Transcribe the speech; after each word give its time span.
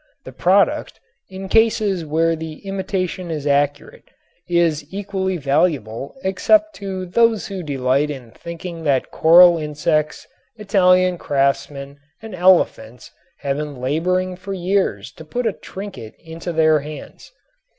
The 0.25 0.31
product, 0.31 0.99
in 1.29 1.47
cases 1.47 2.03
where 2.03 2.35
the 2.35 2.65
imitation 2.65 3.29
is 3.29 3.45
accurate, 3.45 4.05
is 4.49 4.83
equally 4.91 5.37
valuable 5.37 6.15
except 6.23 6.73
to 6.77 7.05
those 7.05 7.45
who 7.45 7.61
delight 7.61 8.09
in 8.09 8.31
thinking 8.31 8.83
that 8.85 9.11
coral 9.11 9.59
insects, 9.59 10.25
Italian 10.55 11.19
craftsmen 11.19 11.99
and 12.19 12.33
elephants 12.33 13.11
have 13.41 13.57
been 13.57 13.79
laboring 13.79 14.35
for 14.35 14.53
years 14.55 15.11
to 15.11 15.23
put 15.23 15.45
a 15.45 15.53
trinket 15.53 16.15
into 16.17 16.51
their 16.51 16.79
hands. 16.79 17.31